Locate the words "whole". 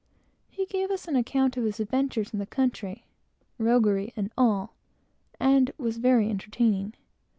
1.11-1.21